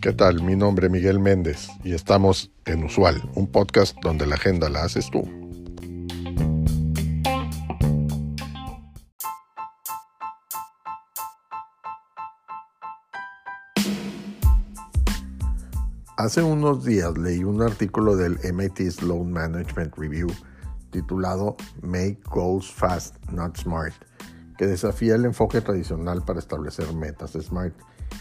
[0.00, 0.42] ¿Qué tal?
[0.42, 4.84] Mi nombre es Miguel Méndez y estamos en Usual, un podcast donde la agenda la
[4.84, 5.22] haces tú.
[16.16, 20.28] Hace unos días leí un artículo del MIT Sloan Management Review
[20.90, 23.94] titulado Make Goals Fast, Not Smart,
[24.56, 27.74] que desafía el enfoque tradicional para establecer metas SMART,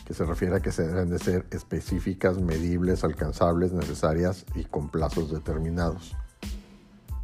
[0.05, 4.89] que se refiere a que se deben de ser específicas, medibles, alcanzables, necesarias y con
[4.89, 6.16] plazos determinados.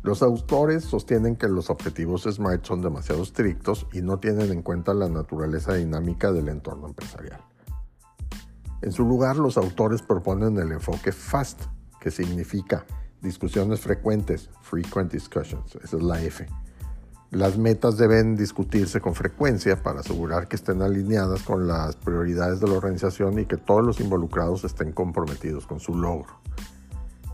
[0.04, 4.94] Los autores sostienen que los objetivos SMART son demasiado estrictos y no tienen en cuenta
[4.94, 7.42] la naturaleza dinámica del entorno empresarial.
[8.82, 11.62] En su lugar, los autores proponen el enfoque FAST,
[12.00, 12.84] que significa
[13.22, 16.48] discusiones frecuentes, frequent discussions, esa es la F.
[17.32, 22.68] Las metas deben discutirse con frecuencia para asegurar que estén alineadas con las prioridades de
[22.68, 26.42] la organización y que todos los involucrados estén comprometidos con su logro.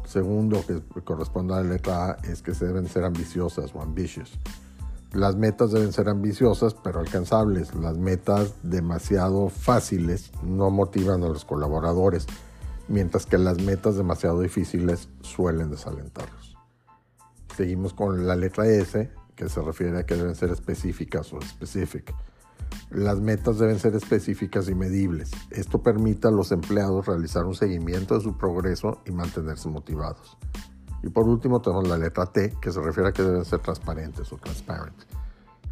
[0.05, 4.39] Segundo, que corresponde a la letra A, es que se deben ser ambiciosas o ambitious.
[5.13, 7.73] Las metas deben ser ambiciosas pero alcanzables.
[7.73, 12.27] Las metas demasiado fáciles no motivan a los colaboradores,
[12.87, 16.55] mientras que las metas demasiado difíciles suelen desalentarlos.
[17.55, 22.13] Seguimos con la letra S, que se refiere a que deben ser específicas o specific.
[22.89, 25.31] Las metas deben ser específicas y medibles.
[25.51, 30.37] Esto permite a los empleados realizar un seguimiento de su progreso y mantenerse motivados.
[31.03, 34.33] Y por último tenemos la letra T, que se refiere a que deben ser transparentes
[34.33, 34.95] o transparent.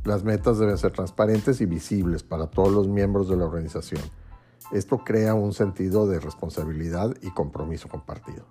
[0.03, 4.03] Las metas deben ser transparentes y visibles para todos los miembros de la organización.
[4.71, 8.45] Esto crea un sentido de responsabilidad y compromiso compartido.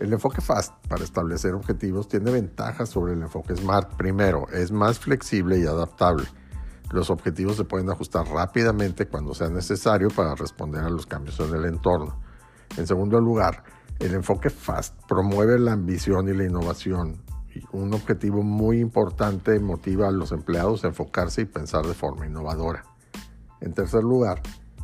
[0.00, 3.94] El enfoque FAST para establecer objetivos tiene ventajas sobre el enfoque SMART.
[3.96, 6.24] Primero, es más flexible y adaptable.
[6.90, 11.54] Los objetivos se pueden ajustar rápidamente cuando sea necesario para responder a los cambios en
[11.54, 12.20] el entorno.
[12.76, 13.62] En segundo lugar,
[14.00, 17.22] el enfoque FAST promueve la ambición y la innovación.
[17.70, 22.84] Un objetivo muy importante motiva a los empleados a enfocarse y pensar de forma innovadora.
[23.60, 24.42] En tercer lugar,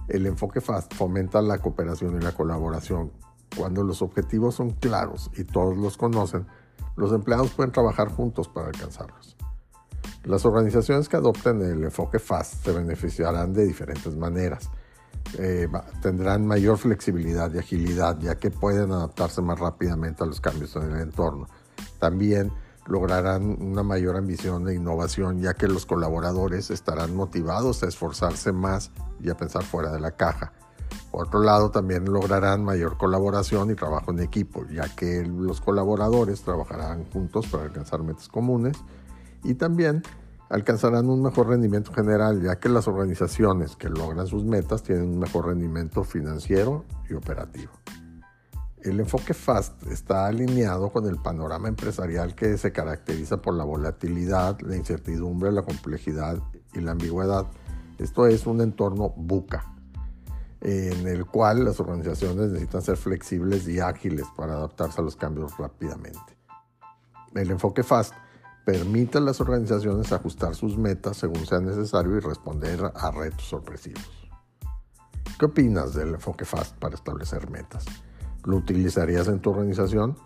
[0.08, 3.10] el enfoque FAST fomenta la cooperación y la colaboración.
[3.56, 6.46] Cuando los objetivos son claros y todos los conocen,
[6.96, 9.36] los empleados pueden trabajar juntos para alcanzarlos.
[10.24, 14.70] Las organizaciones que adopten el enfoque FAST se beneficiarán de diferentes maneras.
[15.38, 15.68] Eh,
[16.02, 20.90] tendrán mayor flexibilidad y agilidad, ya que pueden adaptarse más rápidamente a los cambios en
[20.90, 21.46] el entorno.
[21.98, 22.52] También
[22.86, 28.90] lograrán una mayor ambición e innovación, ya que los colaboradores estarán motivados a esforzarse más
[29.20, 30.52] y a pensar fuera de la caja.
[31.10, 36.42] Por otro lado, también lograrán mayor colaboración y trabajo en equipo, ya que los colaboradores
[36.42, 38.76] trabajarán juntos para alcanzar metas comunes
[39.42, 40.02] y también
[40.48, 45.18] alcanzarán un mejor rendimiento general, ya que las organizaciones que logran sus metas tienen un
[45.18, 47.72] mejor rendimiento financiero y operativo.
[48.82, 54.58] El enfoque FAST está alineado con el panorama empresarial que se caracteriza por la volatilidad,
[54.60, 57.46] la incertidumbre, la complejidad y la ambigüedad.
[57.98, 59.74] Esto es un entorno buca,
[60.60, 65.56] en el cual las organizaciones necesitan ser flexibles y ágiles para adaptarse a los cambios
[65.56, 66.36] rápidamente.
[67.34, 68.12] El enfoque FAST
[68.64, 74.28] permite a las organizaciones ajustar sus metas según sea necesario y responder a retos sorpresivos.
[75.38, 77.86] ¿Qué opinas del enfoque FAST para establecer metas?
[78.44, 80.16] ¿Lo utilizarías en tu organización?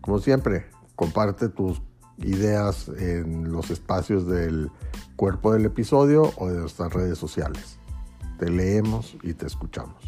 [0.00, 1.82] Como siempre, comparte tus
[2.18, 4.70] ideas en los espacios del
[5.16, 7.78] cuerpo del episodio o de nuestras redes sociales.
[8.38, 10.02] Te leemos y te escuchamos.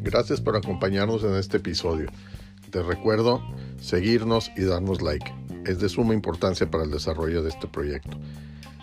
[0.00, 2.08] Gracias por acompañarnos en este episodio.
[2.70, 3.42] Te recuerdo
[3.80, 5.34] seguirnos y darnos like.
[5.66, 8.16] Es de suma importancia para el desarrollo de este proyecto.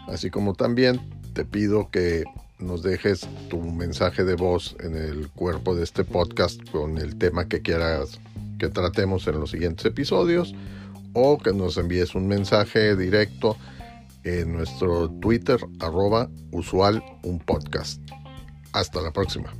[0.08, 1.00] Así como también
[1.34, 2.26] te pido que
[2.60, 7.48] nos dejes tu mensaje de voz en el cuerpo de este podcast con el tema
[7.48, 8.20] que quieras
[8.62, 10.54] que tratemos en los siguientes episodios
[11.14, 13.58] o que nos envíes un mensaje directo
[14.24, 18.00] en nuestro Twitter arroba usual un podcast.
[18.72, 19.52] Hasta la próxima.